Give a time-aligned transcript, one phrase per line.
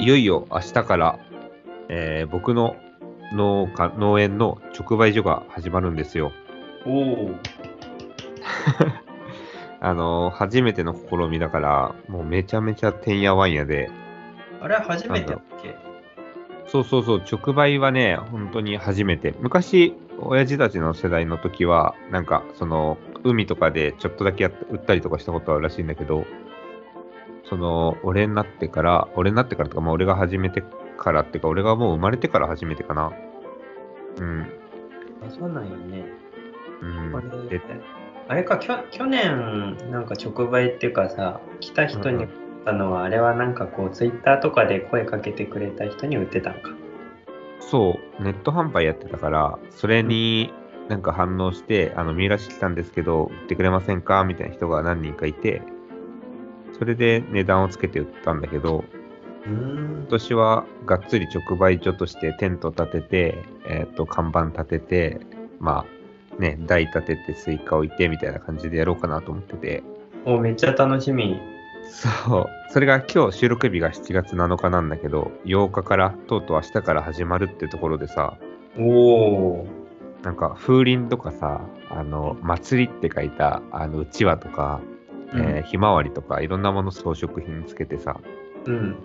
[0.00, 1.18] いよいよ明日から、
[1.88, 2.76] えー僕の
[3.32, 6.32] 農家農園の直売所が始まるんですよ。
[6.84, 7.30] おお。
[9.80, 13.90] あのー初めての試みだから、もうめちゃめちゃてんやわんやで、
[14.60, 15.76] あれ初めてだっけ？
[16.66, 19.34] そうそうそう、直売はね、本当に初めて。
[19.40, 26.24] 昔、親父たちの世代の時は、なんか、その、海とかでちょっとだけやっ売ったりとかしたことあるらしいんだけど、
[27.50, 30.62] その、俺になってから、俺になってからとか、まあ俺が始めて
[30.96, 33.12] からっていうか、俺がもう生まれてから初めてかな。
[34.18, 34.46] うん。
[35.26, 36.04] あそうなんよね。
[36.80, 37.60] うんあれで
[38.28, 42.30] あれか、きょ去年、なんか直売っていうかさ、来た人に売っ
[42.64, 46.70] たのは、あれはなんかこう、ツイッターとかで声かけてくれた人に売ってたんか。
[47.58, 50.54] そう、ネット販売やってたから、それに
[50.88, 54.22] なんか反応して、あの、三浦市来たんですけど、売ってくれませんか？
[54.22, 55.62] みたいな人が何人かいて、
[56.80, 58.84] それで値段をつけて売ったんだけど、
[59.46, 60.06] 今。
[60.08, 65.20] 年はがっつり直売所としてテント立てて、えっ、と、看板立てて、
[65.60, 65.84] ま
[66.38, 69.82] あ、ね、台立ててスイカ置いてみたいな感じでやろうかなと思ってて、
[70.24, 71.38] おめっちゃ楽しみ。
[71.84, 78.38] そう、それが今日収録日が7月7日なんだけど、8日から、とうとう明日から始まるってところでさ、
[78.78, 79.66] おお。
[80.22, 84.80] なんか風鈴とかさ、あの、祭りって書いた、あの、うちわとか、
[85.34, 88.20] えーひまわりとか、いろんなもの装飾品つけてさ、
[88.66, 88.96] うん。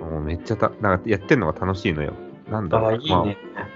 [0.00, 2.14] もうめっちゃた、なんかやってんのが楽しいのよ。
[2.50, 2.90] なんだあ、ろう。
[2.92, 3.36] まいいね。
[3.56, 3.66] あ、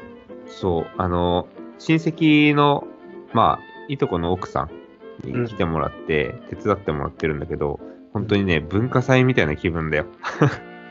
[0.46, 2.86] そう、あの、親戚の、
[3.32, 4.68] まあ、いとこの奥さ
[5.24, 7.80] んに来てもらって、手伝ってもらってるんだけど、
[8.12, 10.06] 本当にね、文化祭みたいな気分だよ。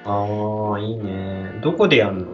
[0.06, 1.60] ああ、いいね。
[1.62, 2.26] どこでやんの？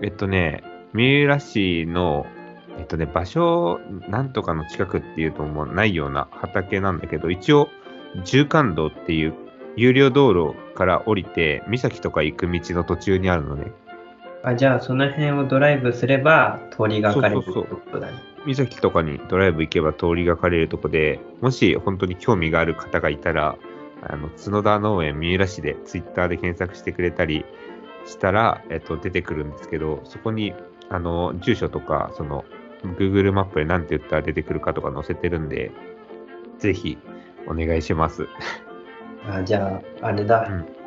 [0.00, 2.26] えっとね、三浦市の、
[2.78, 7.68] えっとね、場所、なんとかの近くっていうともうないような畑なんだけど、一応、
[8.24, 9.34] 縦貫道っていう
[9.76, 13.72] 有料道路から降りて、三崎とか行く道の途中にあるのね。
[14.42, 18.14] あ、じゃあその辺をドライブすれば通りがかれるってことだね。
[18.44, 23.56] 三崎とかにドライブ行けば通りがかれるとこで、もし本当に興味がある方がいたら、
[24.02, 27.44] あの角田農園三浦市でツイッターで検索してくれたり
[28.04, 30.54] したら、えっと、出てくるんですけど、そこに
[30.90, 32.44] あの住所とか、その
[32.84, 35.70] Google マップで何て言ったら出てくるかとか載せてるんで、
[36.58, 36.98] ぜひ
[37.46, 38.26] お願いします。
[39.28, 40.46] あ、じゃあ、あれだ。
[40.50, 40.82] うん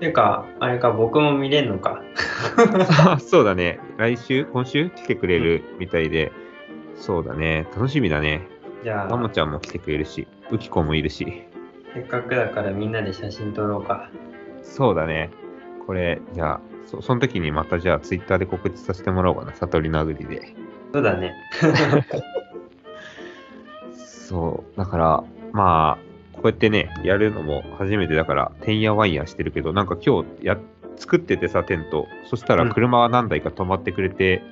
[0.00, 2.02] ていうか、あれか、僕も見れんのか。
[3.20, 3.78] そうだね。
[3.98, 4.88] 来週、今週？
[4.90, 6.32] 来てくれるみたいで、
[6.96, 7.66] そうだね。
[7.74, 8.48] 楽しみだね。
[8.82, 11.44] じゃあ、マモちゃんも来てくれるし、ウキコもいるし。
[11.92, 14.10] せっかくだからみんなで写真撮ろうか。
[14.62, 15.30] そうだね。
[15.86, 19.52] これ、じゃあ、そその時にまたじゃあ、ツイッターで告知させてもらおうかな。
[19.52, 20.54] 悟り殴りで。
[20.92, 21.34] そうだね。
[23.94, 24.78] そう。
[24.78, 30.58] だから、まあ、こうやってね、やるのも初めてだから、てんやわんやしてるけど、なんか今日や、
[30.96, 32.06] 作っててさ、テント。
[32.24, 34.42] そしたらうん車は何台か止まってくれて、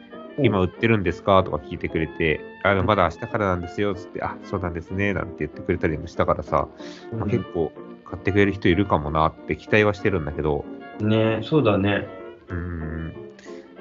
[0.41, 6.69] 今売ってるんですかとか聞いてくれて、あのまだ明日からなんですよ、つって、あ、そうなんですね、なんて言ってくれたりもしたからさ、
[7.12, 7.72] まあ、結構
[8.05, 10.65] 買ってくれる人いるかもなって期待はしてるんだけど、
[11.00, 12.06] ねそうだね。
[12.49, 13.15] うーん、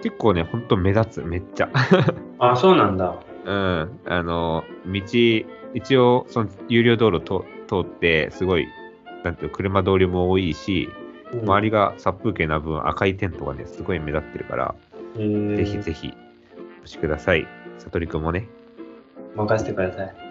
[0.03, 1.69] 結構ね、ほんと目立つ、めっちゃ。
[2.39, 3.15] あ、そうなんだ。
[3.45, 5.01] うん、あの、道、
[5.73, 8.67] 一応、その有料道路と通って、すごい、
[9.23, 10.89] なんていうの車通りも多いし、
[11.43, 14.75] 周りが殺風景な分、赤いテントがね、すごい目立ってるから、
[15.15, 16.13] りぜひぜひ、
[16.81, 17.47] お越しください。
[17.77, 18.47] さとりくんもね。
[19.35, 20.26] 任せてください。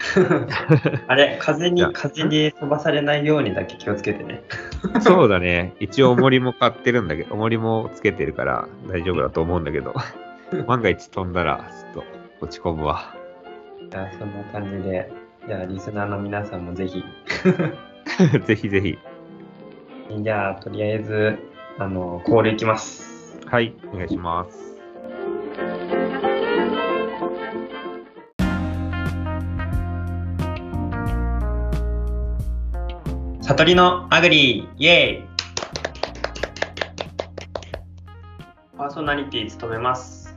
[1.09, 4.43] あれ、 風に風に飛ばされないようにだけ気をつけてね。
[5.01, 5.75] そうだね。
[5.81, 9.95] 一応、重りも買ってるんだけど、重りもつけてるから大丈夫だと思うんだけど、
[10.67, 13.15] 万が一飛んだら、ちょっと落ち込むわ。
[13.91, 15.11] じゃあ、そんな感じで、
[15.47, 17.05] じゃあ、リスナーの皆さんもぜひ。
[18.47, 18.99] ぜひぜひ。
[20.19, 21.39] じゃあ、とりあえず、
[21.79, 23.39] あの、コールいきます。
[23.47, 24.76] はい、お願いします。
[33.47, 35.29] 悟りのアグリーイエーイ。
[38.77, 40.37] パーソナリティ務めます。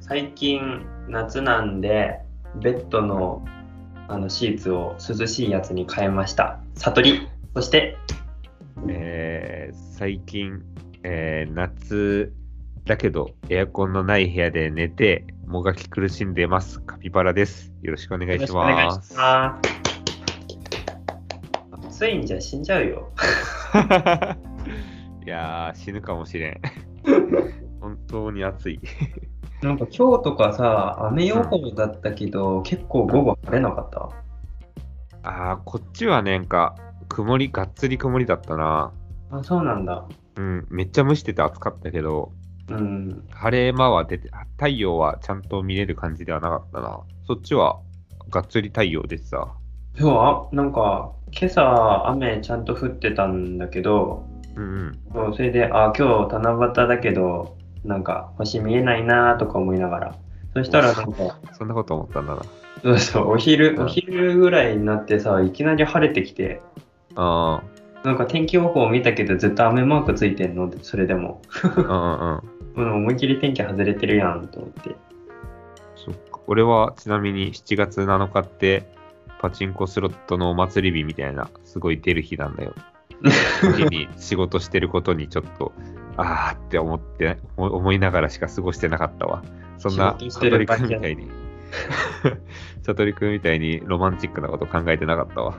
[0.00, 2.18] 最近夏なんで
[2.56, 3.44] ベッドの
[4.08, 6.58] あのシーツを涼しいやつに変えました。
[6.74, 7.28] 悟り。
[7.54, 7.96] そして
[8.88, 10.60] えー最近、
[11.04, 12.32] えー夏
[12.84, 16.80] だけどエアコンのない部屋で寝てもがき苦しんでます。
[16.80, 17.72] カピバラです。
[17.82, 19.14] よろしくお願いします
[22.00, 22.06] します。
[22.06, 23.10] 暑いんじゃ死んじゃうよ。
[25.24, 26.60] いやー死ぬかもしれん
[27.80, 28.80] 本当に暑い
[29.62, 34.08] なんか今日とかさ、雨予報だったけど、結構午後晴れなかった？
[35.22, 36.74] あーこっちはねなんか
[37.08, 38.92] 曇りがっつり曇りだったな
[39.30, 40.06] あ、そうなんだ。
[40.36, 42.32] ううん、めっちゃ蒸してて暑かったけど、
[42.70, 43.26] うん。
[43.30, 47.00] 晴れ間は出て、太陽はちゃんと見れる感じではなかったな。
[47.26, 47.80] そっちは
[48.30, 49.48] がっつり太陽出てた。
[49.98, 54.24] 今日は、なんか、今朝雨ちゃんと降ってたんだけど、
[54.56, 55.34] うんうん。
[55.34, 60.14] それで、あ、今日七夕だけど、なんか星見えないなとか思いながら。
[60.54, 62.42] そしたらなんか、 そんなこと思ったんだな。
[62.82, 66.60] そうそう、お昼、うんお昼ぐらいになってさ、いきなり晴れてきて、
[67.16, 67.60] あ
[68.04, 70.70] なんか天気予報を見たけど、ずっと雨マークついてんの？
[70.82, 71.42] それでも。
[71.62, 72.40] あ、
[72.76, 72.92] うんうんうん。
[72.94, 74.96] うん思いっきり天気外れてるやんと思って。
[75.96, 76.40] そっか。
[76.46, 78.84] 俺はちなみに7月7日って、
[79.40, 82.74] パチンコスロットのお祭り日みたいな、すごい出る日なんだよ。
[83.74, 85.72] 日に仕事してることにちょっと、
[86.18, 89.42] あーって思って、思思いながらしか過ごしてなかったわ。
[89.78, 91.30] そんな、悟りるだけくんみたいに、
[92.82, 95.54] 悟りくんみたいにロマンチックなこと考えてなかったわ。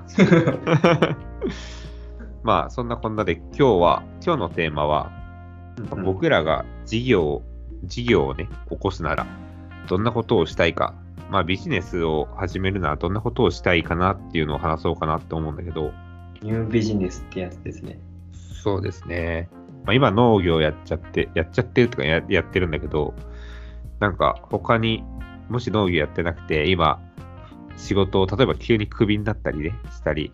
[2.44, 5.12] まあ、そんなこんなで今日は、今日のテーマは、
[6.04, 7.42] 僕らが事業、
[7.86, 9.26] 事業をね、起こすなら、
[9.88, 10.94] どんなことをしたいか、
[11.32, 15.94] まあビジネスを始めるならどんなことをしたいかなっていうのを話そうかなって思うんだけど、
[16.42, 18.00] ニュービジネスってやつですね。
[18.34, 19.50] そうですね。
[19.86, 23.14] まあ、今農業やっちゃって、やっちゃってるとかややってるんだけど、
[24.00, 25.04] なんか他に
[25.50, 27.00] もし農業やってなくて、今
[27.78, 30.32] 仕事を例えば急にクビになったりね、したり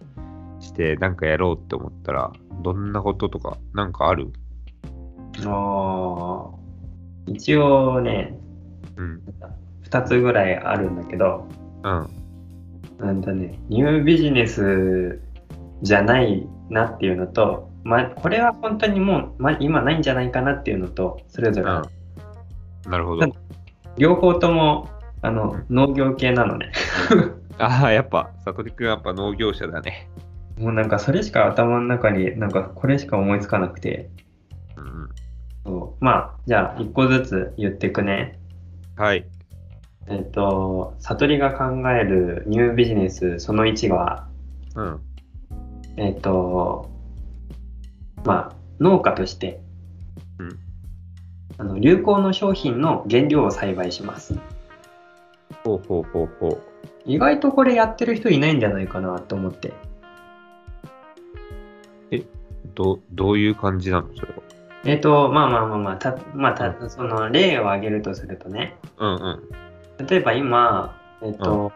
[0.60, 2.34] して、なんかやろうって思ったら、
[2.64, 4.34] どんなこととか、なんかある？
[5.46, 6.50] ああ、
[7.28, 8.40] 一応ね、
[8.96, 9.22] うん。
[9.90, 11.48] 2つぐらいあるんだけど、
[11.84, 12.10] うん。
[13.00, 15.22] なんだね、ニュービジネス
[15.82, 22.92] じゃないなっていうのと、まあ、これは本当にもう、まあ、今ないんじゃないかなっていうのと、それぞれうん。
[22.92, 23.28] なるほど。
[23.98, 24.90] 両方とも
[25.22, 26.72] あの農業系なのね。
[27.58, 30.10] ああ、やっぱ、悟りくんはやっぱ農業者だね。
[30.60, 34.10] もうなんかそれしか頭の中になんかこれしか思いつかなくて、
[34.76, 35.10] うん。
[35.66, 38.40] そうまあじゃあ一個ずつ言ってくね。
[38.96, 39.26] はい。
[40.10, 44.28] えっと、悟りが考えるニュービジネスその1は、
[44.76, 45.00] うん。
[45.98, 46.90] えっと、
[48.24, 49.62] まあ農家として、
[50.40, 50.60] うん
[51.60, 54.38] あの流行の商品の原料を栽培します。
[55.64, 56.62] ほうほうほうほう。
[57.06, 59.74] 意外とこれやってる人いないんじゃないかなと思って。
[62.76, 64.08] どどういう感じなの？
[64.16, 64.40] それは。
[64.86, 69.44] えっと、まあまあまあまあ、たまあたその例を挙げるとするとね、うんうん。
[70.06, 71.72] 例えば今、えっと、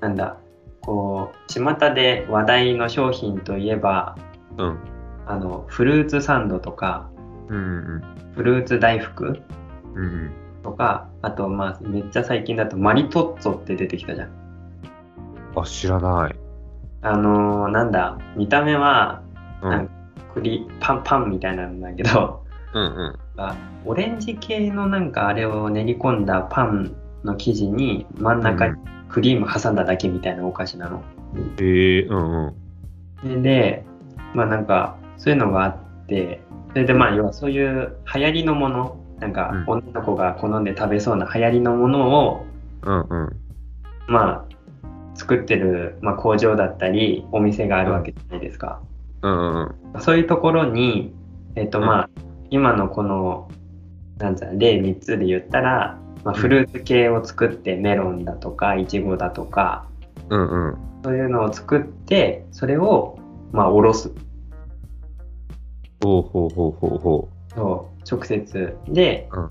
[0.00, 0.36] なんだ、
[0.80, 4.16] こう、巷で話題の商品といえば、
[4.58, 4.78] うん。
[5.26, 7.08] あの、フルーツサンドとか、
[7.48, 7.60] うんう
[7.98, 8.02] ん
[8.34, 9.42] フルーツ大福
[9.94, 10.04] うん。
[10.04, 10.30] うん
[10.62, 14.28] とか、あと、まあ、めっちゃ最近だとマリトッツォって出てきたじゃん。
[14.28, 15.62] うん。
[15.62, 16.36] あ、知らない。
[17.02, 19.22] あのーなんだ、見た目は、
[19.62, 19.70] うん。
[19.70, 19.92] なんか
[20.34, 22.44] 栗、パンパンみたいなんだけど、
[22.74, 23.18] うんうん。
[23.36, 23.56] あ
[23.86, 26.94] オレンジ系のなんかあれを練り込んだパン
[27.24, 28.76] の生地に真ん中に
[29.08, 31.02] クリーム挟んだだけみたいなお菓子なの。
[31.60, 32.54] ええうん
[33.24, 33.42] うん。
[33.42, 33.84] で、
[34.34, 36.40] まあなんかそういうのがあって、
[36.70, 42.46] それでまあ要はそういう流行りのもの、なんかうん女の子が好んで食べそうな流行りのものを、
[42.82, 43.36] うんうん。
[44.08, 44.50] まあ
[45.14, 48.80] 作ってる、まあ、工場だったりお店があるわけじゃないですか。
[49.22, 50.00] うんうん。
[50.00, 51.12] そういうところに、
[51.56, 52.10] えっとうんまあ、
[52.48, 53.50] 今のこの、
[54.18, 59.86] なんつうの、例3つで言ったら、まあ、フルーツ系を作ってメロンだとか、イチゴだとか、
[60.28, 60.76] うんうん。
[61.02, 63.18] そういうのを作って、それを、
[63.52, 64.12] まあ、おろす。
[66.02, 68.76] ほうほうほうほうほそう、直接。
[68.88, 69.48] で、うん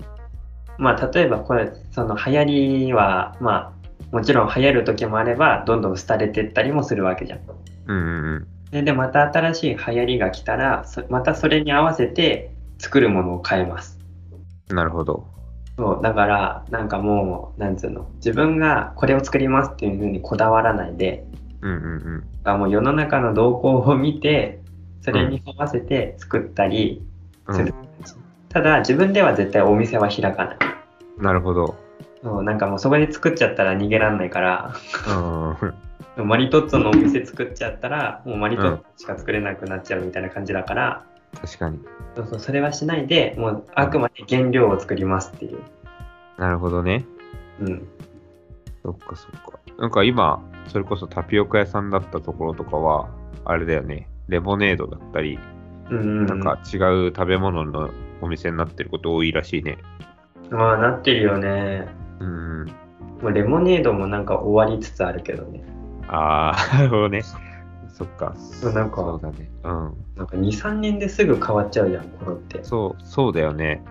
[0.80, 2.44] まあ、例えばこれ、その流行
[2.86, 3.74] りは、ま
[4.12, 7.38] あ、もちろん流行る時もあれば、どんどん廃れてったりもするわけじゃん。
[7.40, 7.42] う。
[7.86, 8.48] うんうんうん。
[8.70, 13.98] で、でまた新しい流行りが来たら、そまたそれに合わせて作るものを変えます。
[14.70, 15.26] なるほど。
[15.80, 21.24] そう、だから、なんかもう、なんつうの、自分がこれを作りますっていうふうにこだわらないで、
[21.62, 21.86] うんうんう
[22.18, 22.24] ん。
[22.44, 24.60] あもう世の中の動向を見て、
[25.00, 27.02] それに合わせて作ったり
[27.46, 27.72] うんする。
[28.50, 30.58] ただ、自分では絶対お店は開かない。
[31.18, 31.76] なるほど。
[32.22, 34.74] そうなんかもうそこで作っちゃったら逃げらんないから、
[36.18, 36.28] うん。
[36.28, 41.78] マリトッツォのお店作っちゃったら、もうマリトッツォしか作れなくなっちゃうみたいな感じだから、確かに。
[42.16, 45.58] そうそうそれはしないで、もうあくまで原料を作りますっていう。
[46.38, 47.04] なるほどね。
[47.60, 47.88] うん。
[48.82, 49.58] そっかそっか。
[49.78, 53.08] なんか今、それこそタピオカ屋さんだったところとかは、
[53.44, 54.08] あれだよね。
[54.28, 55.38] レモネードだったり、
[55.90, 56.76] うんうんうん、なんか違
[57.08, 59.78] う食べ物のお店になってること多いらしいね。
[60.50, 61.88] まあなってるよね。
[62.20, 62.66] うんうん。
[63.22, 65.62] もうレモネードもなんか終わりつつあるけどね。
[66.08, 67.22] ああ、 なるほどね。
[68.00, 68.34] そっか。
[68.62, 69.50] うなんかそうだね。
[69.62, 69.72] うん。
[70.16, 72.64] なんか2、3年ですぐ変わっちゃうじゃん、頃って。
[72.64, 73.82] そう、そうだよね。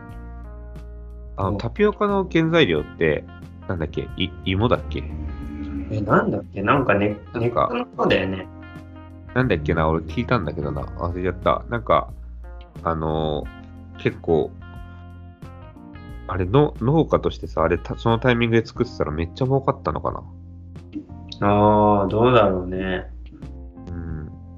[1.38, 3.24] あの、うんタピオカの原材料って、
[3.68, 4.10] なんだっけ？
[4.18, 5.04] い芋だっけ？
[5.92, 6.64] え、なんだっけ？
[6.64, 8.48] なんかね、根っなんかこの方だよね。
[9.36, 9.88] なんだっけな？
[9.88, 10.82] 俺聞いたんだけどな。
[10.82, 11.64] 忘れちゃった。
[11.70, 12.10] なんか、
[12.84, 14.50] あのー結構、
[16.28, 21.48] あれの、農家としてさ、あれた、そのタイミングで作ってたらめっちゃ儲かったのかな。
[21.48, 23.12] ああ、どうだろうね。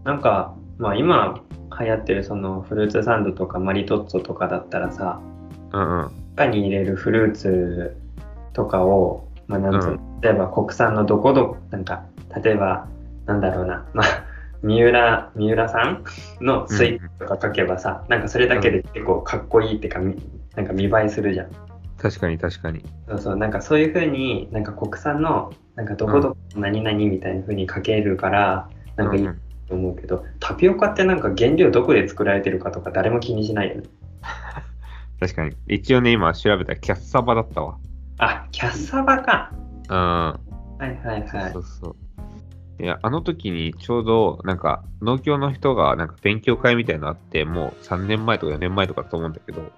[0.06, 0.12] うん。
[0.12, 1.42] なんか、まあ今
[1.80, 5.22] 流行ってるそのフルーツサンドとかマリトッツォとかだったらさ、
[5.74, 6.12] うんうん。
[6.36, 7.96] 中に入れるフルーツ
[8.54, 12.04] とかを、まあなんつうの例えば国産のどこどこ、なんか、
[12.44, 12.88] 例えば、
[13.26, 14.06] なんだろうな、 まあ、
[14.62, 16.04] 三浦、三浦さん
[16.40, 20.16] のスイーツとか書けばさ、なんかそれだけで結構かっこいいってか、み
[20.56, 21.48] なんか見栄えするじゃん。
[21.98, 22.84] 確かに確かに。
[23.08, 29.28] そうそう、なんかそういう風に、なんか国産の、なんかどこどこ何々みたいな風に書けるから、なんかいい
[29.76, 33.84] 思うけど、タピオカってなんか原料どこで作られてるかとか誰も気にしないよね。
[35.20, 35.56] 確かに。
[35.68, 37.78] 一応ね、今調べたらキャッサバだったわ。
[38.18, 39.52] あ、キャッサバか。
[39.90, 39.98] うん。
[39.98, 40.38] は
[40.82, 41.60] いはいはいそ。
[41.60, 42.84] うそう。
[42.84, 49.72] いや、あの時にちょうど、なんか、農協の人が、なんか勉強会みたいなのあって、もう3年前とか4年前とかだと思うんだけど、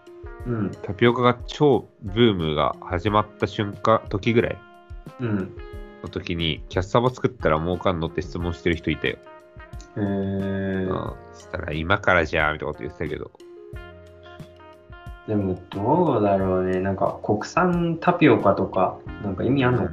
[0.47, 0.71] うん。
[0.81, 4.57] タピオカが超ブームが始まった瞬間、時ぐらい
[5.19, 5.51] うん。
[6.01, 9.17] の時に、キャッサバ作ったら儲かんのって質問してる人いたよ。
[9.97, 11.15] へうーん。
[11.33, 13.31] そしたら、今からじゃーみたいなこと言ってたけど。
[15.27, 16.79] でもどうだろうね。
[16.81, 19.83] なんか国産タピオカとか、なんか意味あんの？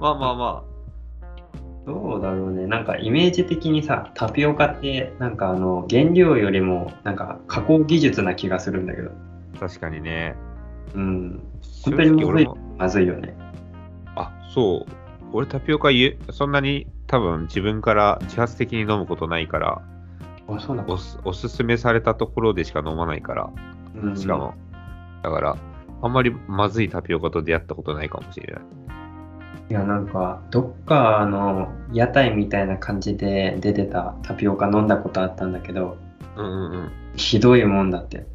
[0.00, 0.64] まあまあま
[1.86, 2.66] どうだろうね。
[2.66, 9.10] なんかイメージ的にさ、タピオカってなんかあの原料よりもなんか加工技術な気がするんだけど。
[9.56, 10.34] あ、確かにね。
[10.94, 11.42] うん。
[11.60, 13.36] 正本当にまずいよね。
[14.16, 14.92] あ、そう。
[15.32, 15.90] 俺タピオカ
[16.30, 19.82] そんなに多分自分から自発的に飲むことないから、
[20.48, 20.92] あ、そうなの？
[20.92, 23.50] おすおすすめされたところでしか飲まないから、
[23.94, 24.54] うんしかも。
[25.22, 25.56] だから、
[26.02, 28.64] あんまりまずいタピオカと出会ったことないかもしれない。
[29.70, 35.96] いや、なんか、どっかの屋台みたいな感じで出てたタピオカ飲んだことあったんだけど、
[36.36, 36.92] うんうんうん。
[37.16, 38.26] ひどいもんだって。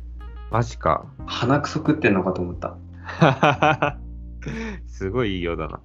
[0.49, 1.05] マジか。
[1.27, 2.75] 鼻くそ食ってんのかと思った。
[4.87, 5.79] すごいいいようだな。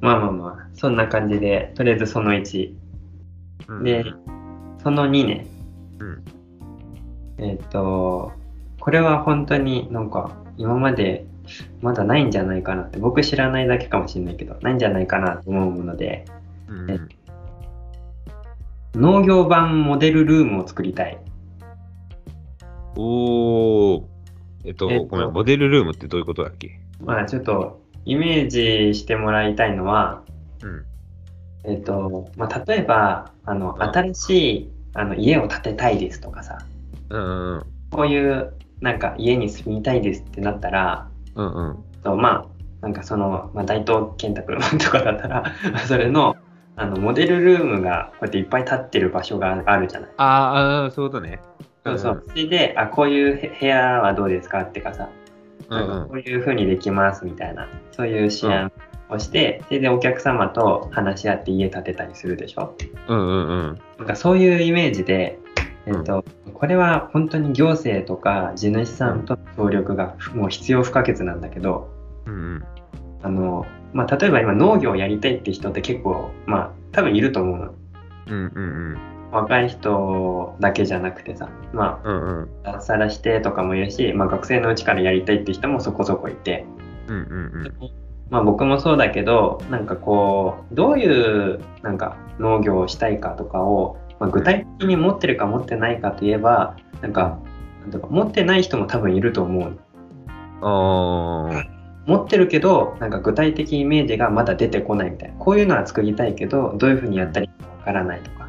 [0.00, 2.74] まあまあまあ、そんな感じで、とりあえずその1。
[3.68, 4.04] うんで、
[4.82, 5.46] その2ね。
[5.98, 6.24] うん。
[7.38, 8.32] えっ、と、
[8.80, 11.26] これは本当になんか今まで
[11.82, 16.24] まだないんじゃないかなって、僕知らないだけかもしれないけど、ないんじゃないかなと思うもので、
[16.68, 16.98] うんえ
[18.94, 21.18] 農業版モデルルームを作りたい。
[22.96, 24.04] おー。
[24.64, 26.80] えっと、えっとごめん、モデルルームってどういうことだっけ？
[27.04, 30.22] まあちょっとイメージしてもらいたいのは、
[30.62, 30.84] うん。
[31.64, 36.58] えっ、と、まあ例えば、あの、うん新しいあの家を建てたいですとかさ、
[37.10, 41.46] うんうんこういうなんか家に住みたいですってなったら、うん。
[41.46, 41.84] うんうん。
[42.02, 45.44] とまあなんかその、まあ、大東建託とかだったら
[45.86, 46.36] それの
[46.76, 50.10] あのモデルルームがこうやっていっぱい建ってる場所があるじゃない。
[50.16, 51.40] あーあー、そういうことね。
[51.84, 52.24] そうそう。
[52.26, 55.08] それであこういうへ部屋はどうですかってかさ、
[55.68, 56.08] うんうん。
[56.08, 58.70] こういう風にできますみたいなそういう支援
[59.08, 62.74] をして、それでお客様と話し合って家建てたりするでしょ？
[63.08, 63.80] うんうんうん。
[63.98, 65.38] なんかそういうイメージで、
[65.86, 66.24] えっと
[66.54, 71.90] これは本当に行政とか地主さんとの協力がもう必要不可欠なんだけど、
[72.26, 72.64] うんうん。
[73.22, 77.74] あのまあ、例えば今農業をやりたいって人って結構まあ多分いると思うの
[78.28, 78.98] うんうん
[79.32, 82.00] 若い人だけじゃなくてさま。
[82.04, 86.66] あ脱サラしてとかもいるし、まあ、学生のうちからやりたいって人もそこそこいて、
[87.06, 87.22] うんうん
[87.80, 88.00] うん。
[88.30, 97.38] まあ、僕もそうだけどなんかこうどういうなんか農業をしたいかとかを、まあ、具体的に持ってるか持ってないかといえばなんか
[97.90, 99.78] なんか持ってない人も多分いると思う
[100.62, 101.80] ああ。
[102.06, 108.39] 持ってるけどなんか具体的イメージがまだ出てこないみたいなこういうのは作りたいけどどういうふうにやったらいいかわからないとか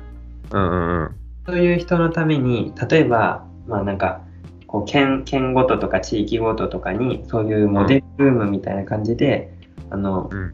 [0.52, 1.16] うんうんうん。
[1.46, 4.22] そういう人のために例えばまあなんか
[4.68, 9.54] こう県県ごととか地域ごととかにそういうモデルルームみたいな感じで、
[9.90, 10.54] あの、うん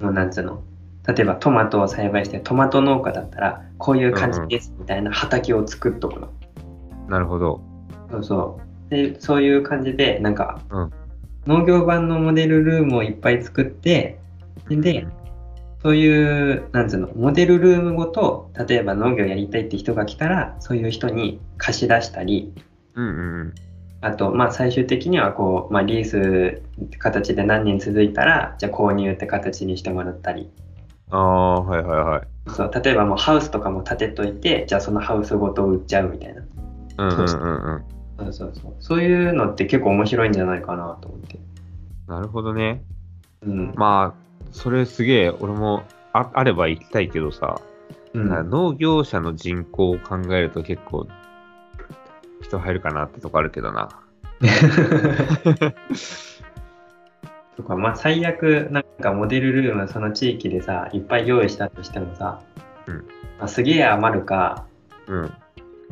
[0.00, 0.62] もうなんつうの
[1.06, 6.30] 例えばトマトを栽培してトマト農家だったらこういう感じですみたいな畑を作っとくの。
[7.08, 7.60] なるほど。
[8.10, 10.90] そうそうでそういう感じでなんか、うん
[11.46, 14.18] 農業版のモデルルームをいっぱい作って
[14.68, 15.06] で
[15.82, 22.52] そういう、なんつうの、モデルルームごと、例えば農業やりたいって人が来たら、そういう人に貸し出したり、
[22.94, 23.54] うんうんうん。
[24.02, 30.50] あと、まあ最終的にはこう、まあリースって形で何年続いたら、じゃあ購入って形にしてもらったり、
[31.10, 32.22] ああ、はいはいはい。
[32.48, 36.42] そう例えばもうハウスとかも建てといてじゃあそのハウスごと売っちゃうみたいな
[36.98, 37.84] うんうんうんうん。
[38.18, 41.38] そうそうそうそういうのって結構面白いんじゃないかなと思って
[42.06, 42.82] なるほどね。
[43.42, 44.19] うん、まあ、
[44.52, 47.60] それすげえ、俺もああれば行きたいけどさ、
[48.12, 51.06] うん、農業者の人口を考えると結構
[52.42, 53.88] 人入るかなってとこあるけどな。
[57.56, 62.40] とかまあ最悪なんかモデルルームその地域でさいっぱい用意したとしてもさ、
[62.86, 62.94] うん
[63.38, 64.64] まあ、すげえ余るか
[65.06, 65.32] うん。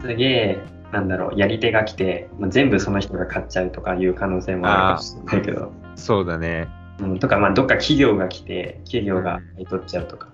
[0.01, 0.63] すげえ
[0.93, 6.69] なんだろうやり手が来て、まあ、全部その人が買っちゃうとかいう可能性もあるかもしれないけど、そうだね。
[7.01, 10.29] うん、とかまあどっか企業が来て企業が買い取っちゃうとか、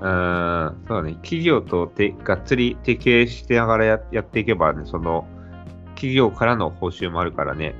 [0.00, 1.14] うーん、そうだね。
[1.16, 5.26] 企業とてがっつり提携してながらややっていけばね、その、
[5.94, 7.74] 企業からの報酬もあるからね、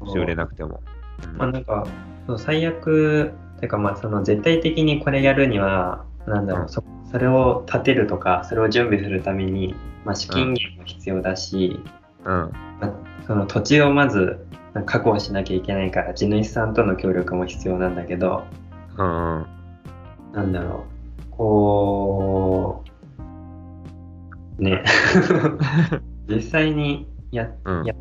[0.00, 0.80] もし売れなくても。
[1.26, 1.86] うんまあなんか
[2.26, 6.82] そう最悪てかまあその絶対的にこれやるにはなんだろう、うんそ
[7.12, 11.78] それを立てるとかそれを準備するために、まあ、資金源も必要だし、
[12.24, 12.28] うん。
[12.30, 12.52] ま
[12.84, 12.92] あ、
[13.26, 14.46] その土地をまず
[14.86, 18.44] 確保しなきゃいけないから地主さんとの協力も必要なんだけど
[18.96, 19.46] うんうん。
[20.32, 20.84] なんだろ
[21.20, 22.84] うこ
[24.58, 24.82] うね
[26.28, 27.94] 実際にやうんや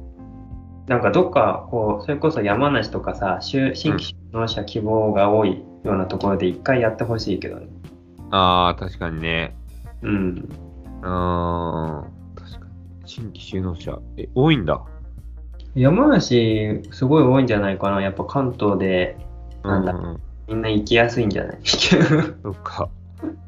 [0.88, 7.68] なんかどっかこうそれこそ山梨とかさ就新規就農者希望が多いようなところで一回やってほしいけどね
[8.32, 9.54] ああ、確かにね。
[10.02, 10.50] うん
[11.02, 12.06] うーん。
[12.36, 12.72] 確かに。
[13.06, 14.00] 新規就農者。
[14.18, 14.82] え、多いんだ。
[15.76, 19.18] 山梨すごい多いんじゃないかなやっぱ関東で
[19.64, 20.20] なんだううん。
[20.48, 21.58] みんな行きやすいんじゃない？
[21.64, 22.90] そっか。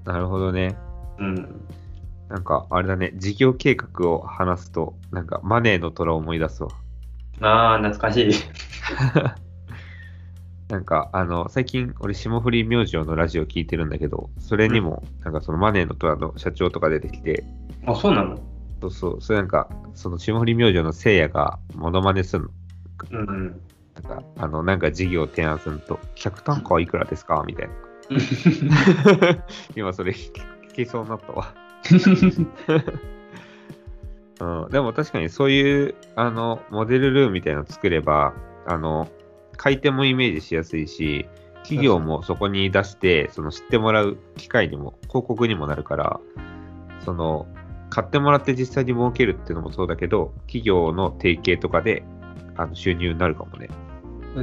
[0.06, 0.76] なるほどね。
[1.20, 1.62] うん
[2.30, 3.12] なんか、あれだね。
[3.16, 6.70] 事業計画を話すと、なんか、マネーの虎を思い出すわ。
[7.42, 8.34] ああ懐かしい
[10.70, 17.44] なんか、あの、最近、俺、霜降り明星のラジオ聞いてるんだけど、それにも、なんか、そのマネーの虎の社長とか出てきて、
[17.86, 18.40] あそうなの？
[18.84, 22.50] そうそう、それなんか、その霜降り明星のせいやがモノマネする
[23.12, 23.20] の？
[23.20, 23.62] うんうん
[23.96, 27.44] なんか、あの、なんか事業を提案すると、客単価はいくらですか？
[27.46, 27.74] みたいな。
[29.76, 30.32] 今、それ聞
[30.74, 31.54] きそうになったわ。
[34.42, 38.34] うん、でも確かにそういう、あの、モデルルームみたいなの作れば、
[38.66, 39.08] あの、
[39.58, 41.28] 買い手もイメージしやすいし、
[41.62, 46.20] 企業もそこに出して、その知ってもらう機会にも、広告にもなるから、
[47.02, 47.46] その、
[47.94, 52.04] 買ってもらって実際に儲けるっていうのもそうだけど、企業の提携とかで、
[52.56, 53.70] あの収入になるかもね。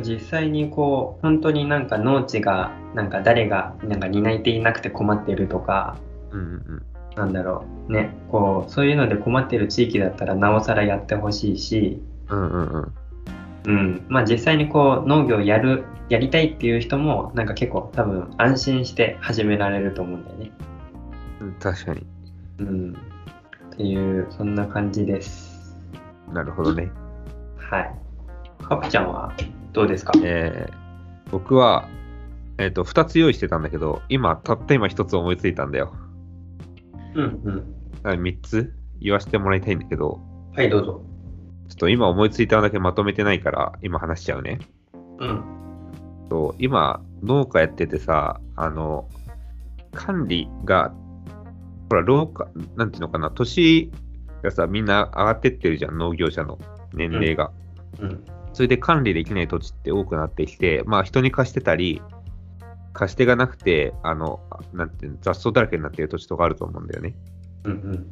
[0.05, 5.97] 実際にこう本当になんか農地がなんか誰がなんか担い手いなくて困ってるとか
[6.31, 6.83] うんうんうん。
[7.17, 12.93] なんだろうねこうそういうので困ってる地域だったらなおさらやってほしいし、うんうんうん。
[13.65, 20.53] うんまあ、実際にこう農業やるやりたいっていう人もなんか結構多分安心して始められると思うんだよね。
[21.41, 22.07] うん確かに。
[22.61, 22.97] うん、
[23.81, 25.75] っていうそんな感じです。
[26.35, 26.91] なるほどね。
[27.57, 27.95] はい。
[28.63, 29.33] かぷちゃんは
[29.73, 30.13] どうですか？
[30.23, 30.81] えー
[31.31, 31.89] 僕は、
[32.59, 35.95] えっ、と、2つ用意してたんだけど、今、たった今1つ思いついたんだよ。
[37.15, 37.57] うんうん。
[38.03, 40.21] だから3つ言わせてもらいたいんだけど、
[40.57, 41.03] はいどうぞ。
[41.69, 44.59] ちょっと今思いついたのだけまとめてないから、今話しちゃうね。
[45.21, 45.45] うん。
[46.29, 49.09] と今、農家やっててさ、あの、
[49.93, 50.93] 管理が、
[51.91, 53.91] ほら、農家、なんていうのかな、年
[54.43, 56.57] がさ、みんな上がってってるじゃん、農業者の
[56.95, 57.51] 年齢が。
[57.99, 58.25] うん。
[58.53, 62.01] それで管理できない土地って多くなってきて、まあ人に貸してたり、
[62.93, 64.41] 貸し手がなくて、あの、
[64.73, 67.15] なんていうの、雑草だらけになっている土地とかあると思うんだよね。
[67.65, 68.07] うんうん。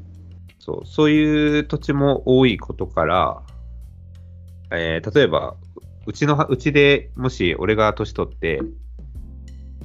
[0.59, 3.43] そう、そういう土地も多いことから、
[4.73, 5.55] えー例えば、
[6.07, 8.61] うちの、うちでもし俺が年取って、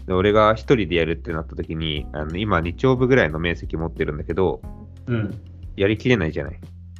[0.06, 4.62] で俺が一人でやるってなった時に、あの今2丁分ぐらいの面積持ってるんだけど、
[5.08, 5.42] うん。
[5.76, 6.60] やりきれないじゃない。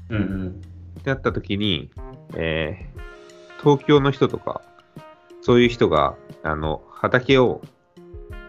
[0.10, 0.62] うんうん。
[1.00, 1.92] ってなった時に、
[2.36, 2.94] えー
[3.64, 4.62] 東京の人とか、
[5.42, 7.62] そういう人が、あの、畑を、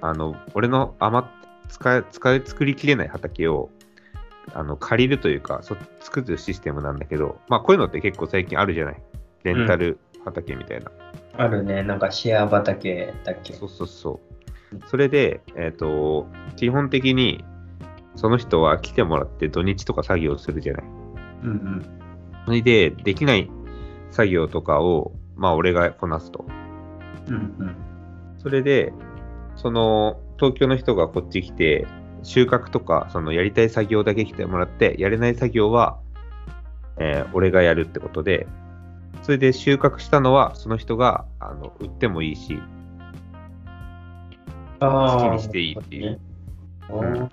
[0.01, 1.29] あの、俺の余っ
[1.69, 3.71] 使い、使い、作りきれない畑を、
[4.53, 9.03] あの、借りるというか、そ作るシステムなんだけど、まあ、こういうのって結構最近あるじゃない。
[9.45, 10.90] レンタル畑みたいな。
[11.37, 11.83] あるね。
[11.83, 14.34] なんかシェア畑だっけそうそうそう。
[14.87, 17.45] それで、えっ、と、基本的に、
[18.17, 20.85] その人は来てもらって土日とか作業するじゃない。
[21.43, 21.87] うんうん。
[22.47, 23.51] それで、できない
[24.11, 26.45] 作業とかを、まあ、俺がこなすと。
[27.29, 27.77] うんうん。
[28.39, 28.93] それで、
[29.57, 31.87] その、東京の人がこっち来て、
[32.23, 35.99] 収穫とか、そのやりたい作業だけ来てもらって、やれない作業は、
[36.99, 38.47] えー俺がやるってことで、
[39.23, 42.61] それで収穫したのは、その人が、あの、売ってもいいし、
[44.90, 46.20] 好きにしていいっていう。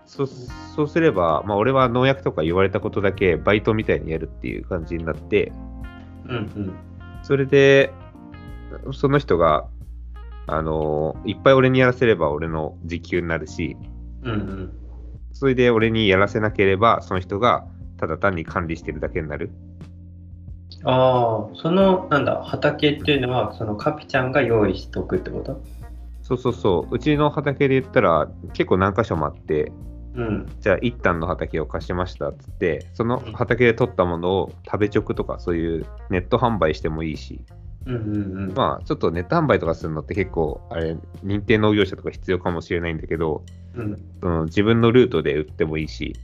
[0.05, 0.27] そう
[0.75, 5.51] そうすれば、まあ、俺は農薬とか言われたことだけバイトみたいにやるっていう感じになって、
[6.25, 6.73] うんうん。
[7.23, 7.91] それで、
[8.93, 9.67] その人が、
[10.47, 13.77] あのいっぱい俺にやらせれば俺の時給になるし、
[14.23, 14.73] うんうん。
[15.33, 17.65] それで俺にやらせなければ、その人が
[17.97, 19.51] ただ単に管理してるだけになる。
[20.83, 25.61] ああ、その、なんだ、畑っていうのは、そのカピちゃんが用意しとくってこと？
[26.31, 26.95] そうそうそう。
[26.95, 29.71] うちの畑で言ったら結構何箇所もあって、
[30.15, 30.49] うん。
[30.61, 37.41] じゃあ一旦の畑を貸しましたっつって、その畑で取ったものを食べ直とかそういうネット販売してもいいし、
[37.85, 38.53] うんうんうん。
[38.55, 43.43] まあちょっとネット販売とかするのって結構あれ、認定農業者とか必要かもしれないんだけど、
[43.75, 46.15] うん、その自分のルートで売ってもいいし、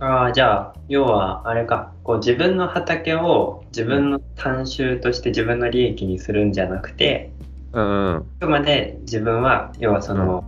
[0.00, 10.44] ああ、じゃあ、要は、あれか、こう自分の畑を自分の慣習として自分の利益にするんじゃなくて、うんうん、あくまで自分は、要はその、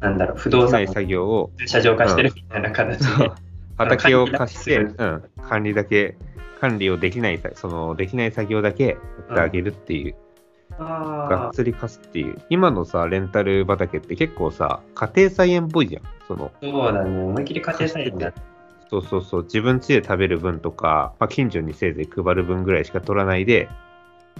[0.00, 3.30] なんだろう、不動産作業を、駐車場化してるみたいな形で、
[3.76, 6.16] 畑を貸して、管理だうん、管理だけ、
[6.60, 8.94] 管理をできないさ、そのできない作業だけや
[9.32, 10.14] ってあげるっていう。
[10.78, 12.38] があっつり貸すっていう。
[12.48, 16.02] 今のさ、レンタル畑って結構さ、家庭菜園っぽいじゃん。
[16.28, 18.32] その、あ、そうだね、思いっきり家庭菜園だ。
[18.88, 23.68] そうそうそう、自分家で食べる分とか、まあ、近所にせいぜい配る分ぐらいしか取らないで、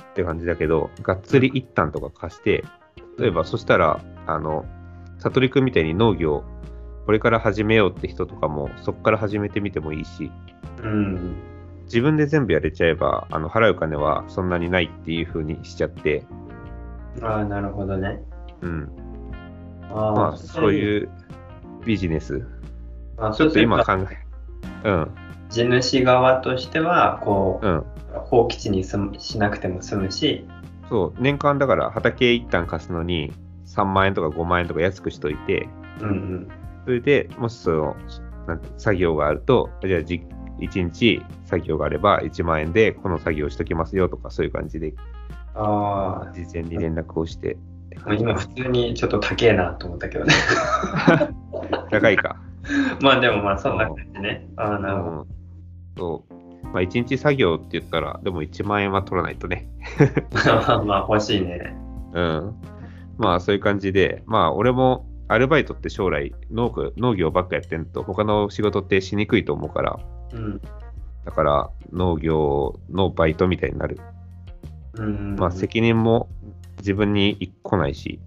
[0.01, 2.65] って感じだけど、がっつり一旦とか貸して、
[3.19, 4.65] 例えばそしたら、あの、
[5.19, 6.45] 悟りくんみたいに農業、
[7.07, 10.31] これから始めようって人とかも、そこから始めてみてもいいし、
[10.83, 11.35] うん。
[11.85, 16.25] 自分で全部やれちゃえば、あの払う金はそんなにないっていう風にしちゃって、
[17.21, 18.23] ああ、なるほどね。
[18.63, 18.89] うん。
[19.91, 20.73] あまあ、そうう。
[20.73, 21.11] いう
[21.85, 22.47] ビジネス、
[23.19, 25.11] あちょっと今考え、うん、
[25.51, 27.85] 地主側としては、こう、うん。
[28.13, 30.45] 放棄地に住むしなくても済むし、
[30.89, 33.33] そう、年間だから畑一旦貸すのに
[33.67, 35.69] 3万円とか5万円とか安くしといて、
[36.01, 36.49] うんうん。
[36.85, 37.97] それでもしその、
[38.49, 40.23] なんて作業があると、じゃあじ
[40.61, 44.93] 1日作業があれば1万円でこの作業しときますよとかそういう感じで
[45.55, 47.57] ああ、事前に連絡をして
[48.07, 50.33] 今普通にちょっと高えなと思ったけどね。
[51.91, 52.37] 高いか。
[53.03, 54.49] まあでもまあそんな感じね。
[54.57, 55.17] ああ、うなるほど。
[55.23, 55.27] ん。
[56.01, 56.35] そう。
[56.73, 59.69] まあ1日作業って言ったら、でも1万円は取らないとね。
[60.87, 61.77] まあ欲しいね。
[62.15, 62.55] うん。
[63.19, 70.01] まあそういう感じで、まあ俺もアルバイトって将来農業農業ばっかやってんと他の仕事ってしにくいと思うから、
[70.33, 70.61] うん。
[71.25, 73.99] だから農業のバイトみたいになる。
[74.95, 76.29] うん、まあ責任も
[76.79, 78.21] 自分に来ないし、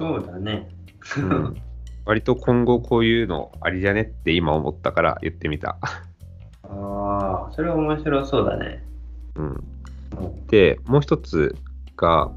[0.00, 0.68] そうだね。
[1.16, 1.56] うん、
[2.04, 5.78] 割と今後こういうのありじゃねって今思ったから言ってみた。
[6.70, 8.84] ああ、それは面白そうだね。
[9.36, 11.56] うん、うんで、もう一つ
[11.96, 12.30] が、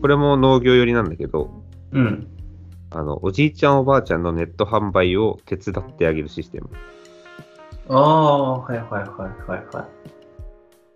[0.00, 1.50] これも農業寄りなんだけど、
[1.92, 2.28] うん。
[2.90, 6.70] あの、おじいちゃんおばあちゃんのネット販売を手伝ってあげるシステム。
[7.88, 9.86] ああ、はいはいはいはいはい。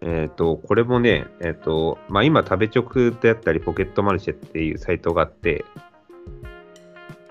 [0.02, 5.64] えっ、と、これもね、えっ、と、まあ、今、食べ直であったり、ポケットマルシェっていうサイトがあって、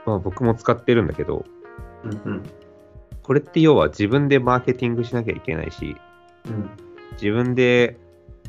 [0.05, 1.45] まあ、僕も使ってるんだけど、
[2.03, 2.43] うんうん。
[3.25, 5.97] これって要は自分でマーケティングしなきゃいけないし、
[6.45, 6.69] うん。
[7.13, 7.97] 自分で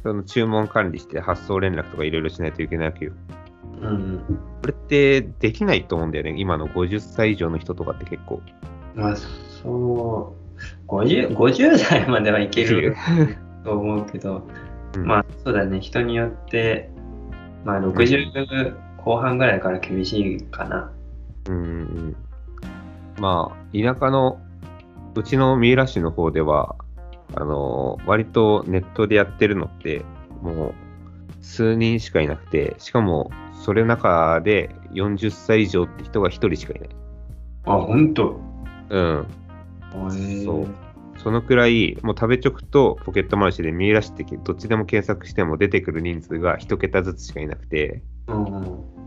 [0.03, 3.13] その注文管理して発送連絡とかいろいろしないといけないわけよ。
[3.81, 4.19] うんうん。
[4.61, 6.35] これってできないと思うんだよね。
[6.37, 8.43] 今の50歳以上の人とかって結構。
[8.95, 10.35] まあ、そ
[10.87, 12.95] う、50, 50代まではいける
[13.65, 14.47] と思うけど、
[14.95, 16.91] うんまあそうだね、人によって、
[17.65, 20.93] まあ60後半ぐらいから厳しいかな。
[21.49, 22.17] うんうん
[23.19, 24.39] まあ、田舎の、
[25.21, 26.77] うちの三浦市の方では、
[27.35, 30.05] あの割とネットでやってるのって、
[30.43, 30.75] もう
[31.41, 33.31] 数人しかいなくて、しかも
[33.65, 36.89] それ中で40歳以上って人が1人しかいない。
[37.65, 38.41] あ、ほんと。
[38.91, 39.27] うん。
[40.45, 40.67] そう。
[41.19, 48.03] そのくらい、もう食べ直とポケットマルシェで三浦市ってどっちでも検索しても出てくる人数が1桁ずつしかいなくて。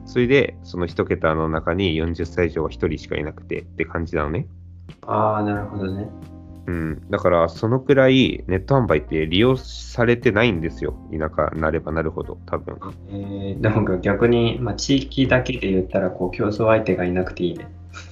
[0.06, 4.48] それでその1桁の中に40歳以上は1人しかいなくてって感じなのね。
[5.02, 6.10] ああ、なるほどね。
[6.68, 7.10] うん。
[7.10, 10.94] だから、そのくらいネット販売って利用されてないんですよ。
[11.12, 12.78] 田舎になればなるほど、多分。
[13.10, 17.68] えー、なんか逆に、まあ、地域だけで言ったら、こう、競争相手がいなくていいね。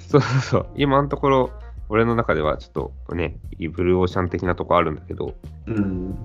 [0.10, 0.68] そうそうそう。
[0.76, 1.52] 今のところ、
[1.90, 3.38] 俺の中ではちょっとね、
[3.72, 5.36] ブルーオーシャン的なとこあるんだけど、
[5.68, 6.16] うん。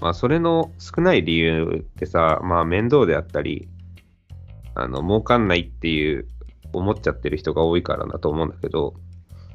[0.00, 3.68] まあ、それの少ない理由ってさ、まあ、面倒であったり、
[4.74, 6.26] あの、儲かんないっていう、
[6.72, 8.94] 思っちゃってる人が多いからだと思うんだけど、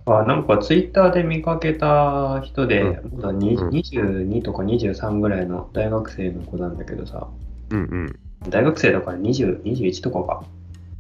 [0.06, 7.28] あ、なんかツイッターで見かけた人で、まだにうん22とか23ぐらいの大学生の子なんだけどさ、
[7.70, 10.44] うんうん、大学生だから20、21とかか。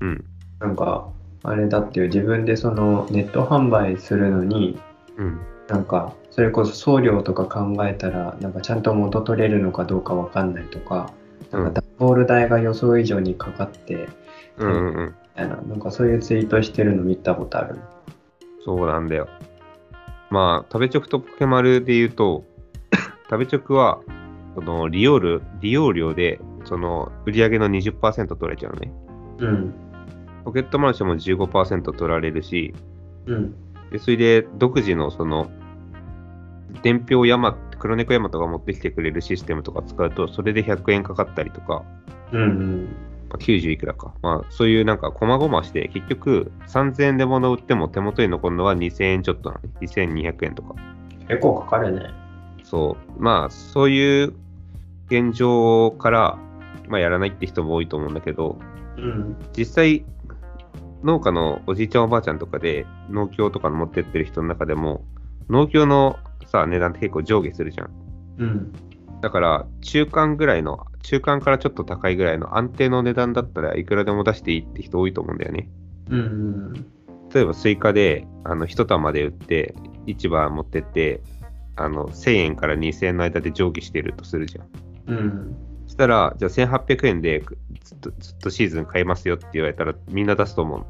[0.01, 0.25] うん。
[0.59, 1.09] なんか、
[1.43, 4.79] あれだっていう、自分でそのネット販売するのに、
[5.17, 5.39] うん。
[5.67, 14.07] なんか、それこそ送料とか考えたら、なんかちゃんと元取れるのかどうかわかんないとか、うんなんか段ボール代が予想以上にかかって、
[14.57, 15.05] うんうんうん。
[15.07, 17.79] みたいな、なんかそういうツイートしてるの見たことある。
[18.65, 19.27] そうなんだよ。
[20.29, 22.45] まあ、食べチョクとポケマルで言うと、
[23.29, 23.99] 食べチョクは、
[24.55, 28.93] その利用料利用料で、その売り上げの20%取れちゃうのね。
[29.39, 29.73] うん。
[30.45, 32.73] ポケットマルシェも15%取られるし、
[33.25, 33.55] うん。
[33.91, 35.51] でそれで独自のその、
[36.81, 41.83] 伝票山、黒猫山とか持ってきてくれるシステムとか使うと、それで100円かかったりとか、
[42.31, 42.87] うんうん。
[43.31, 44.13] まあ、90いくらか。
[44.21, 49.69] まあ、そういうなんか、こまごまして、結局、3000円で物売っても手元に残るのは2000円ちょっとなのね。
[49.79, 50.75] 2200円とか。
[51.29, 52.09] 結構かかるね。
[52.63, 53.21] そう。
[53.21, 54.33] まあ、そういう
[55.07, 56.37] 現状から、
[56.89, 58.59] まあ、やらないって人も多いと思うんだけど、
[58.97, 59.37] うん。
[59.55, 60.05] 実際、
[61.03, 65.05] 農家のおじいちゃんおばあちゃんとかで、農協とか持ってってる人の中でも、
[65.49, 67.89] 農協のさ、値段って結構上下するじゃん。
[68.39, 68.73] うん。
[69.21, 75.69] だから、中間ぐらいの、中間からちょっと高いぐらいの安定の値段だったらいくらでも出していいって人多いと思うんだよね。
[76.09, 76.73] うんうん。
[77.33, 79.75] 例えばスイカで、あの、一玉で売って、
[80.07, 81.21] 市場持ってって、
[81.75, 84.67] あの、1000円から2000円の間で上下してるとするじゃん。
[85.07, 85.55] うん。
[85.85, 87.43] そしたら、じゃあ1800円で
[87.83, 90.85] ずっとずっとシーズン買えますよって言われたらみんな出すと思うの。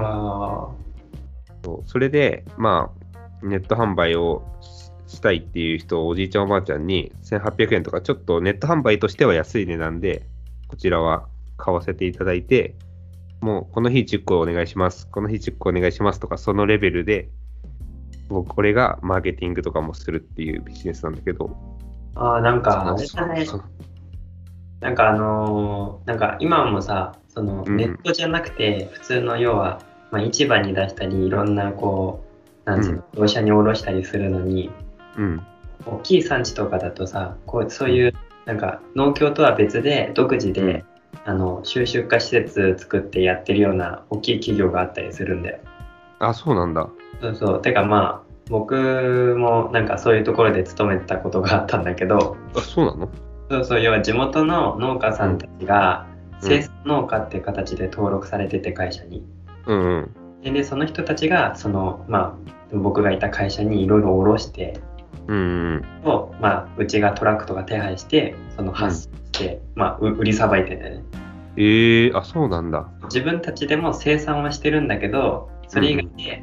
[0.00, 0.70] あ
[1.86, 2.90] それで、ま
[3.42, 4.42] あ、ネット販売を
[5.10, 10.26] ししたいっていう人、おじいちゃんおばあちゃんに1800円とか、ちょっとネット販売としては安い値段で、
[10.68, 12.74] こちらは買わせていただいて、
[13.40, 17.28] もうこの日10個お願いします、この日10個お願いしますとか、そのレベルで、
[18.28, 21.50] 僕これがマーケティングとかもするっていうビジネスなんだけど、
[22.14, 22.24] あ。
[22.24, 23.46] ああ、なんか、あれだね。
[24.80, 32.24] なんかあのーなんか今もさ、そのうんネットじゃなくて、普通の要は、まあ、市場に出したり、いろんなこ
[32.66, 34.70] う、なんつうの、業者に卸したりするのに、
[35.20, 35.46] うん、
[35.86, 38.14] 大きい産地とかだとさ、こうそういう、
[38.46, 40.84] なんか農協とは別で、独自で、うん
[41.26, 45.58] あの、収集化施設作ってやってるような大きい企業があったりするんだよ。
[46.20, 46.88] あ、そうなんだ。
[47.20, 47.62] そうそう。
[47.62, 53.08] てかまあ、僕もなんかそういうところで勤めてたことがあったんだけど、あ、そうなの？
[53.50, 56.10] そうそう、要は地元の農家さんたちが、うん
[56.42, 59.22] 生産農家っていう形で登録されてて会社に。
[59.66, 60.10] うんうん。
[60.42, 62.38] ででその人たちがその、ま
[62.72, 64.80] あ、僕がいた会社にいろいろ卸して
[65.28, 65.84] うん
[66.40, 71.04] まあ、うちがトラックとか手配してその発送して、まあ、う売りさばいてんだよね。
[71.56, 72.88] ええー、あ、そうなんだ。
[73.04, 76.42] 自分たちでも生産はしてるんだけどそれ以外で、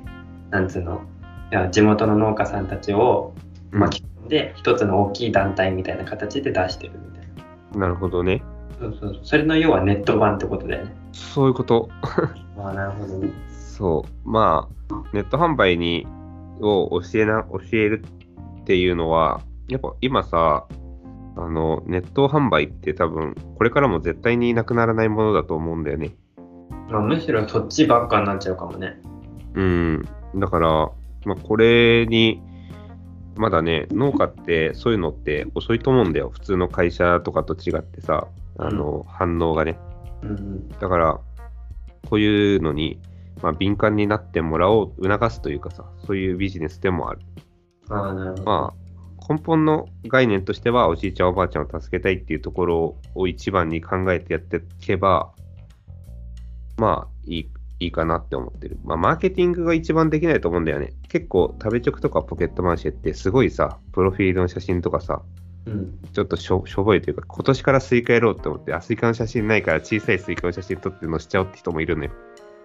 [0.51, 1.01] なんつうの？
[1.71, 3.33] 地元の農家さんたちを
[3.71, 7.27] うん巻き込んで、一つの大きい団体みたいな形で出してるみたい
[7.73, 7.79] な。
[7.81, 8.41] なるほどね。
[8.79, 10.95] そうそうそれの要はネット版ってことだよね。
[11.11, 11.89] そういうこと。
[12.57, 13.29] ああ、なるほどね。
[13.49, 14.29] そう。
[14.29, 16.05] まあ、ネット販売に
[16.61, 18.05] を教えな、教える
[18.67, 20.67] っていうのは、やっぱ今さ、
[21.37, 26.17] あの、ネット販売って多分、これからも絶対になくならないものだと思うんだよね。
[26.89, 28.99] まあ、むしろそっちばっかになっちゃうかもね。
[29.53, 30.05] うん。
[30.35, 30.69] だから、
[31.23, 32.41] まあ、これに、
[33.37, 36.29] まだね、農家ってそういうのって遅いと思うんだよ。
[36.29, 38.27] 普通の会社とかと違ってさ、
[38.57, 39.79] あの、反応がね。
[40.23, 41.19] うんだから、
[42.09, 42.99] こういうのに、
[43.41, 47.21] まあ、敏感になってもらおう、促すというかさ、そういうビジネスでもある。
[47.89, 47.97] うん。
[47.97, 48.43] ああ、なるほど。
[48.43, 48.87] まあ、
[49.33, 55.31] 根本の概念としては、おじいちゃん、おばあちゃんを助けたいっていうところを一番に考えてやっていけば、
[56.77, 58.79] まあ、いい、いいかなって思ってる。
[58.83, 60.93] まあ、マーケティングが一番できないと思うんだよね。
[61.09, 65.21] 結構、食べチョクとかポケットマルシェって、すごいさ、プロフィールの写真とかさ、
[65.65, 65.99] うん。
[66.13, 72.11] ちょっとしょしょぼいというか、今年からスイカやろうって思って、あ、スイカの写真ないから小さいスイカの写真撮って載せちゃおうって人もいるのよ。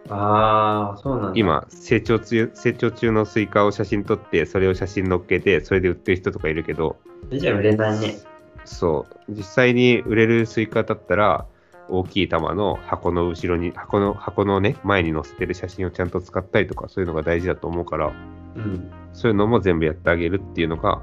[0.08, 1.32] ああ、そうな。
[1.34, 6.96] 今成長中、成長中のスイカを写真撮って、それを写真載っけて、それで売ってる人とかいるけど、
[7.30, 8.16] じゃあ売れないね。
[8.64, 11.46] そう、実際に売れるスイカだったら、
[11.88, 18.12] 大きい玉の箱の後ろに、箱の、箱のね、前に載せてる写真をちゃんと使ったりとか、そういうのが大事だと思うから、
[18.56, 18.90] うん。
[19.12, 21.02] そういうのも全部やってあげるっていうのが、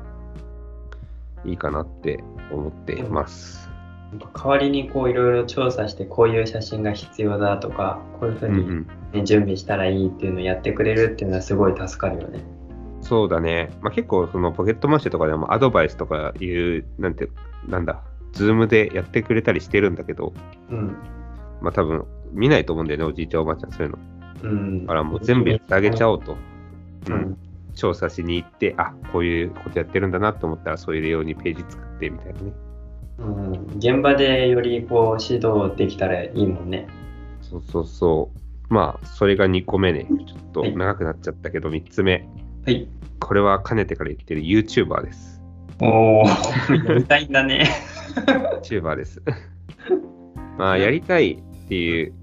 [1.46, 3.69] いいかなって思っています。
[4.18, 8.88] 代わりにこういろいろ調査して、こういう写真が必要だとか、こういうふうに、うんうん。
[9.14, 12.44] ね準備したらいいっていうのをやってくれるっていうのはすごい助かるよね。
[13.02, 13.72] そうだね。
[13.82, 17.30] まあ、結構、そのポケットマルシェとかでもアドバイスとかいう、なんて、
[17.68, 18.02] なんだ、
[18.34, 20.34] ズームでやってくれたりしてるんだけど、
[20.70, 20.96] うん。
[21.62, 24.00] まあ多分見ないと思うんだよね、おじいちゃんおばあちゃん、そういうの。
[24.44, 24.82] うん。
[24.82, 26.34] だからもう全部やってあげちゃおおうと。
[26.34, 26.38] う。
[27.10, 27.38] うんん。
[27.76, 32.69] 調査しに行って、あこういうことやってるんだなと思ったら、そういうようにページ作ってみたいなね。
[33.20, 33.52] うん。
[33.78, 36.88] 現場でよりこう指導できたらいいもんね。
[37.42, 38.40] そうそうそう。
[38.74, 40.08] まあ、それが2個目ね。
[40.28, 42.28] ちょっと長くなっちゃったけど、3つ目。
[42.66, 42.88] はい。
[43.20, 45.42] これはかねてから言ってる YouTuber です。
[45.82, 47.68] おー、やりたいんだね。
[48.62, 49.22] YouTuber です。
[50.58, 52.14] まあ、やりたいっていう、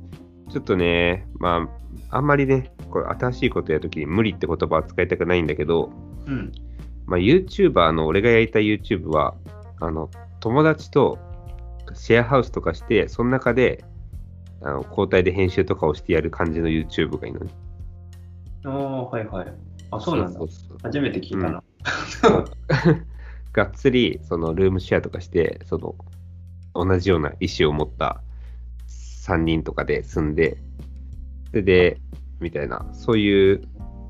[0.50, 1.68] ちょっとね、ま
[2.11, 5.90] あ、あんまりね、これ新しいことやるときに無理って言葉は使いたくないんだけど、
[6.26, 6.52] うん。
[7.06, 9.35] まあ、YouTuber の俺がやりたい YouTube は、
[9.80, 10.11] あの、
[10.46, 11.18] 友達と
[11.92, 13.85] シェアハウスとかして、その中で、
[14.62, 17.50] あの交代で編集とかをしてやる感じの YouTube がいいのね。
[18.64, 19.52] おー、はいはい。
[19.90, 20.44] あ、そうなんだそ。
[20.44, 21.62] うそう初めて聞いたな。
[23.52, 25.96] がっつり、そのルームシェアとかして、その、
[26.74, 28.22] 同じような意思を持った
[28.87, 30.59] 3人とかで住んで、
[31.50, 31.98] それで、
[32.38, 33.62] みたいな、そういう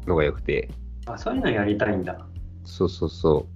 [0.07, 0.69] のが良くて、
[1.07, 2.27] あ、そういうのやりたいんだ。
[2.65, 3.56] そうそうそう。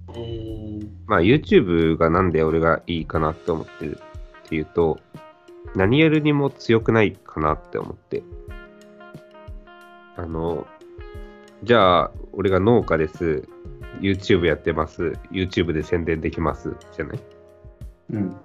[1.07, 3.99] まあ YouTube がなんで俺がいいかなって思ってる
[4.45, 4.99] っていうと、
[5.75, 8.23] 何やるにも強くないかなって思って。
[10.17, 10.67] あの、
[11.63, 13.47] じゃあ、俺が農家です。
[13.99, 15.13] YouTube やってます。
[15.31, 16.75] YouTube で宣伝できます。
[16.95, 17.19] じゃない？
[18.13, 18.35] うん。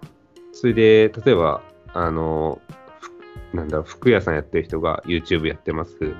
[0.52, 2.60] それで、例えば、あの、
[3.52, 6.14] ふなんだろう、服屋さんやってる人が YouTube やってます。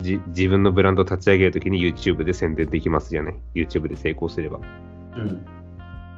[0.00, 4.60] じ自分のブランド立ち上げるときに YouTube で宣伝できますじゃない ?YouTube で成功すれば。
[5.16, 5.46] うん。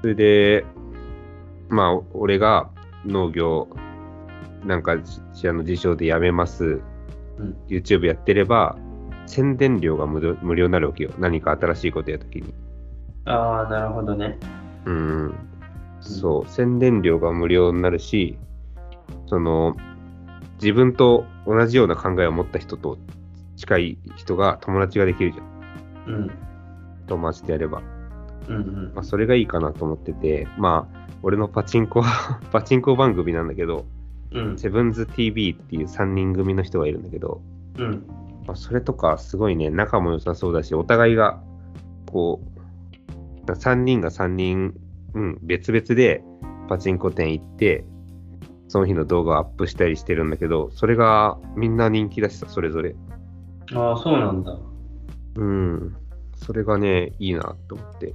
[0.01, 0.65] それで、
[1.69, 2.71] まあ、俺が
[3.05, 3.69] 農業、
[4.65, 4.97] なんか、
[5.33, 6.81] しあの事象で辞めます、
[7.39, 7.57] うん。
[7.69, 8.77] YouTube やってれば、
[9.27, 11.11] 宣伝料が無料無料になるわけよ。
[11.19, 12.53] 何か新しいことやるときに。
[13.25, 14.39] ああ、なるほどね。
[14.85, 15.35] うん。
[16.01, 18.39] そう、宣伝料が無料になるし、
[19.27, 19.77] その、
[20.61, 22.99] 自分と同じような考えを持った人と
[23.63, 25.43] 近い人が友達ができるじゃ
[26.11, 26.15] ん。
[26.15, 26.31] うん。
[27.07, 27.81] 友達でやれば。
[28.49, 32.03] うんうんまあ、それがいいかなと思ってて、まあ、俺のパチンコ、
[32.51, 33.87] パチンコ番組なんだけど、
[34.33, 34.59] うん。
[34.59, 37.41] セブンズ TV っていう3人組の人がいるんだけど、
[37.79, 38.05] うん。
[38.47, 41.41] まあ、それとかすごいね、仲も良さそうだし、お互いが、
[42.11, 42.41] こ
[43.47, 44.75] う、3人が3人、
[45.15, 46.25] うん、別々で
[46.69, 47.85] パチンコ店行って、
[48.67, 52.97] その日の動画をアップしたりしてるんだけど、それがみんな人気だしさ、それぞれ。
[53.75, 54.57] ああ、そうなんだ。
[55.37, 55.97] うん。
[56.37, 58.15] それがね、いいなと思って。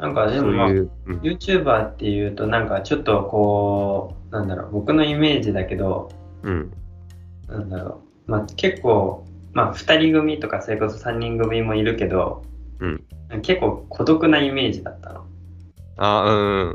[0.00, 6.10] なんかでも、まあ、いう、うん、YouTuber っていうとなんかちょっとこうなんだろう僕のイメージだけど
[6.42, 6.72] うん、
[7.48, 12.42] なんだろう、まあ、結構、まあ、2人組とかそれこそ3人組もいるけど
[12.78, 13.04] うん。
[13.42, 15.26] 結構孤独なイメージだったの
[15.98, 16.74] あ、うん、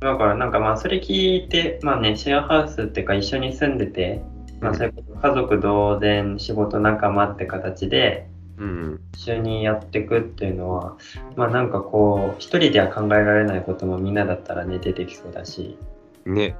[0.00, 4.22] だからなんかまあそれ聞いてまあねシェアハウスっていうか一緒に住んでて、
[4.60, 8.28] まあ、それこそ家族同然仕事仲間って形で
[8.58, 10.96] うん、一緒にやっていくっていうのは
[11.36, 15.78] まあなんかこう一人では考えられないこともみんなだったらね出てきそうだし
[16.26, 16.56] ね、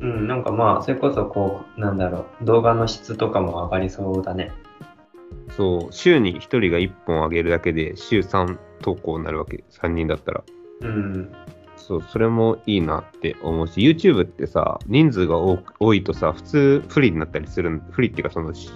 [0.00, 4.52] うん、なんかまあ、それこそこう、なんだろう、動画の質とかも上がりそうだね。
[5.56, 10.44] そう、週に1人が1本上げるだけで、週3投稿になるわけ、3人だったら。
[10.80, 11.32] うん。
[11.86, 18.70] そう、それもいいなって思うし、YouTube ってさ、人数が多いとさ、普通不利になったりするん、不利っていうか、そのし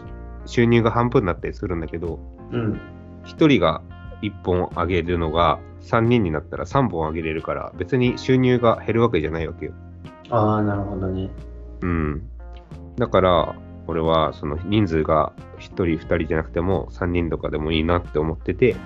[0.45, 2.19] 収入が半分になったりするんだけど、
[2.53, 2.81] うん。
[3.25, 3.83] 1人が
[4.21, 9.73] 1本上げるのが3人になったら3本上げれるから、別に収入が減るわけじゃないわけよ。
[10.29, 11.31] ああ、なるほどね。
[11.81, 12.23] うん。
[12.97, 13.55] だから、
[13.87, 18.77] 俺はその人数が1人、2人じゃなくても3人とかでもいいなって思ってて、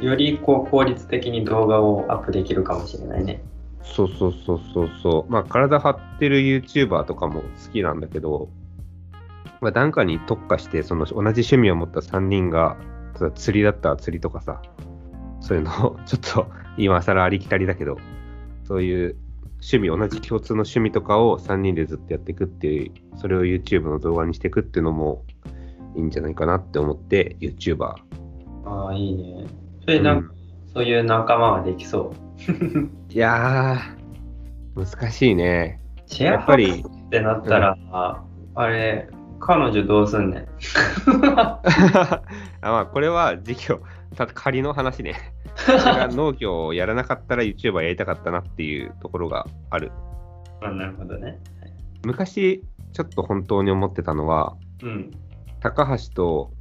[0.00, 3.42] よりこう効率的に動画をアップできるかもしれないね。
[3.82, 5.32] そうそうそうそうそう。
[5.32, 8.48] まあ、体張ってる YouTuber とかも好きなんだけど、
[9.60, 12.76] まあ、なんかに特化して、その同じ趣味を持った3人が、
[13.34, 14.60] 釣りだったら釣りとかさ、
[15.40, 17.98] そういうのを、 ちょっと今更ありきたりだけど、
[18.64, 19.16] そういう
[19.62, 25.24] 趣味、同じ共通の趣味とかを3人でずっとやっていくっていう、それを YouTube の動画にしていくっていうのも
[25.94, 27.94] いいんじゃないかなって思って、YouTuber。
[28.64, 29.46] ああ、いいね。
[29.82, 30.32] それなんか、
[30.74, 32.31] そういう仲間はできそう。
[33.08, 35.80] いやー、難しいね。
[36.06, 37.76] シェアやっぱりハウスってなったら、
[38.54, 39.08] あれ、
[39.40, 40.46] 彼女どうすんねん。
[41.38, 41.60] あ
[42.62, 43.80] まあ、これは事業、
[44.16, 45.16] た仮の話ね。
[46.12, 49.92] 農業をやらなかったら YouTuber やりたかったなっていうところがある。
[50.62, 51.38] あなるほどね。
[52.04, 55.10] 昔、ちょっと本当に思ってたのは、うん。
[55.60, 56.52] 高橋と、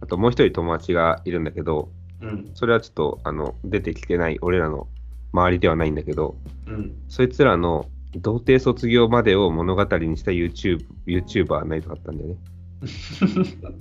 [0.00, 1.90] あともう一人友達がいるんだけど、
[2.20, 2.50] うん。
[2.54, 4.88] それはちょっとあの出てきてない俺らの
[5.32, 6.36] 周りではないんだけど、
[6.66, 6.94] うん。
[7.08, 12.36] そいつらの童貞卒業までを物語にした YouTube YouTuber になりたかったんだよね。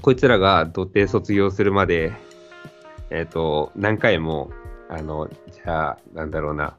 [0.00, 2.12] こいつらが童貞卒業するまで、
[3.10, 4.50] えっ、と、何回も、
[4.88, 6.76] あの、じゃあ、なんだろうな、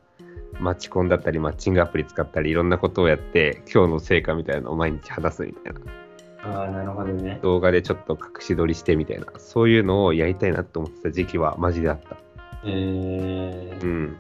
[0.60, 5.80] マッチコンだったり、マッチングアプリ使ったり、いろんなことをやって、今日の成果みたいなのを毎日話すみたいな。
[6.44, 7.40] ああ、なるほどね。
[7.42, 12.18] 動画でちょっと隠し撮りしてみたいな、そういうのをやりたいなと思ってた時期はマジであった。
[12.66, 14.18] えー、うん。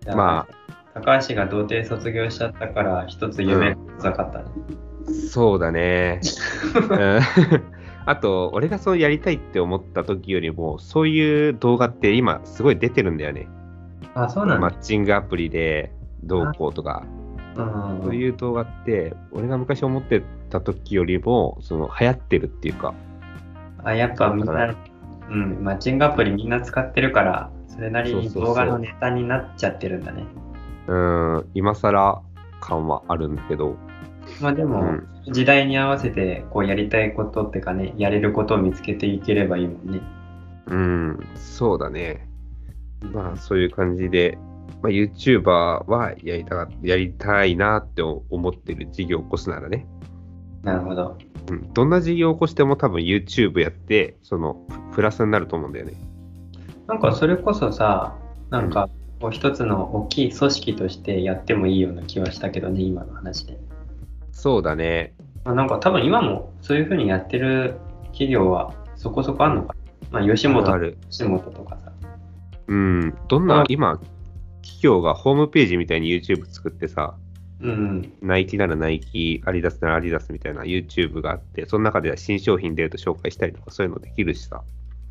[0.00, 0.46] じゃあま
[0.94, 4.44] 高橋が童貞卒業しちゃったから、一つ夢がなかったね。
[5.30, 6.20] そうだね。
[6.90, 7.20] うん
[8.04, 13.48] あと、俺がそうやりたいって思った時よりも、そういう動画って今すごい出てるんだよね。
[14.14, 14.60] あ、そうなんだ。
[14.60, 15.92] マッチングアプリで
[16.24, 17.22] どうこうとか、うん
[18.02, 20.22] そういう動画って、俺が昔思って
[20.52, 22.94] た時よりも、その流行ってるっていうか、
[23.84, 24.76] あ、やっぱみんな、
[25.30, 30.24] うん、マッチングアプリみんな使ってるから、それなりにそうそうそう動画のネタになっちゃってるんだね。
[30.86, 32.22] うん、今更
[32.60, 33.76] 感はあるんだけど、
[34.40, 40.00] まあでも、うん時代に合わせてこうやりたいことってかね、やれることを見つけていければいいもんね。
[40.66, 42.28] うん、そうだね。
[43.12, 44.36] まあ、そういう感じで、
[44.82, 49.86] まあ、YouTuber はやりたかやりたいなって思ってる事業を起こすならね、
[50.62, 51.18] なるほど。
[51.50, 54.54] うん、どんな事業を起こしても多分 YouTube やって、その
[54.90, 55.94] ププラスになると思うんだよね。
[56.86, 58.16] なんかそれこそさ、
[58.50, 58.88] なんか
[59.20, 63.58] こう一つの大きい組織としてやってもいいような気はしたけどね、今の話で。
[64.30, 65.14] そうだね。
[65.44, 67.76] まあ、なんか多分今もそういうふうにやってる
[68.12, 69.74] 企業はそこそこあるのか
[70.12, 70.20] な。
[70.20, 70.98] まあ吉本ある。
[71.10, 71.92] 吉本とかさ。
[72.68, 73.14] うん。
[73.28, 73.98] どんあな、今、
[74.62, 77.16] 企業がホームページみたいに YouTube 作ってさ、
[77.62, 78.12] うんうん。
[78.20, 84.62] ナイキならナイキ、アディダスならアディダスみたいな YouTube があって、その中では新商品出ると紹介したりとかそういうのできるしさ。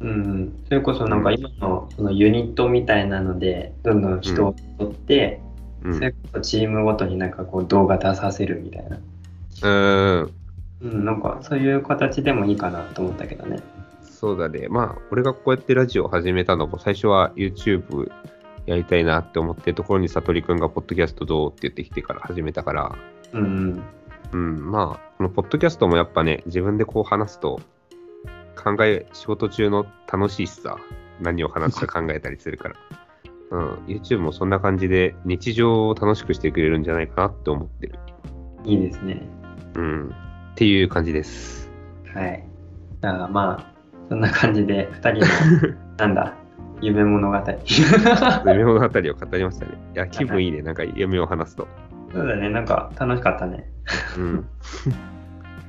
[0.02, 5.40] うんうん、それこそなんか今のそのユニットみたいなのでどんどん人を取って、
[5.84, 5.94] うん。
[5.96, 9.00] それこそチームごとになんかこう動画出させるみたいな、
[9.64, 9.70] う
[10.26, 10.34] ん。
[10.82, 13.60] うん、なんかそういう形でもいいかなと思ったけどね。
[14.04, 14.68] そうだね。
[14.70, 18.12] まあ、俺がこうやってラジオを始めたのも、最初は YouTube
[18.72, 22.96] やりたいなって思ってるところに、さとりくんがポッドキャストどうって言ってきてから始めたから、
[23.34, 23.84] うんうん。
[24.32, 27.60] うん、まあ、このポッドキャストもやっぱね、自分でこう話すと、
[28.56, 30.78] 考え、仕事中の楽しいしさ、
[31.20, 32.76] 何を話すか考えたりするから。
[33.52, 38.00] うん、YouTube もそんな感じで日常を楽しくしてくれるんじゃないかなって思ってる。
[38.64, 39.22] いいですね。
[39.76, 40.08] うん。
[40.52, 41.70] っていう感じです。
[42.14, 42.48] はい。
[43.02, 43.74] じゃあまあ、
[44.08, 46.34] そんな感じで2人の、 なんだ、
[46.82, 47.38] 夢物語。
[48.46, 49.72] 夢物語を語りましたね。
[49.96, 50.62] いや、気分いいね。
[50.62, 51.68] なんか夢を話すと。
[52.14, 53.70] そうだね、なんか楽しかったね。
[54.18, 54.46] うん。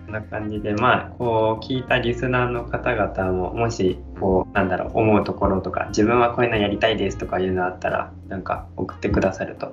[0.06, 9.72] こんな感じで、まあ、こう、聞いたリスナーの方々も、もし、こう、なんだろう、思うところとか、自分はこういうのやりたいですとかいうのあったら、なんか送ってくださると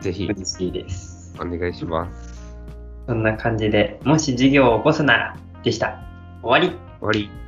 [0.00, 1.34] ぜひ、嬉しいです。
[1.40, 2.56] お願いします。
[3.06, 5.98] そんな感じで、もし事業を起こすなら、でした。
[6.42, 7.47] 終わり終わり。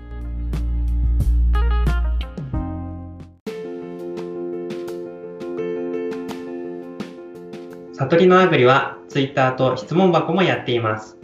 [8.00, 11.18] 悟りのあぐりは Twitter と質問箱もやっています。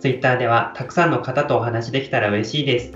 [0.00, 2.92] Twitter ではたくさんの方とお話できたら嬉しいです。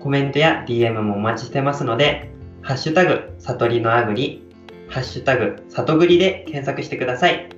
[0.00, 2.30] コメントや DM もお待ちしてますので、
[2.62, 4.48] ハッシュタグ、悟りのあぐり、
[4.88, 7.50] ハッシュタグ、里ぐりで検索してください。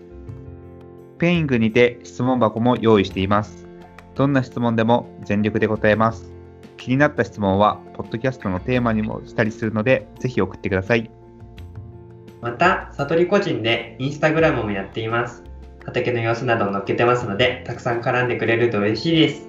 [1.18, 3.68] ペイングにて質問箱も用意しています。
[4.16, 6.32] どんな質問でも全力で答えます。
[6.78, 11.08] 気になった質問は、ポッドキャストのテーマにもしたりするので、ぜひ送ってください。
[12.46, 15.42] また、悟り個人でインスタグラムもやっています。
[15.84, 19.48] 畑の様子など載っけてますので、たくさん絡んでくれると嬉しいです。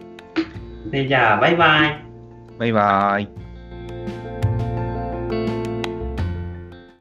[0.87, 2.03] それじゃあ、バイバイ。
[2.57, 3.29] バイバイ。